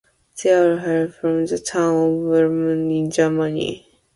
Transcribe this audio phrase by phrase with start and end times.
[0.43, 1.91] They all hail from the town
[2.25, 3.87] of Hamelin in Germany.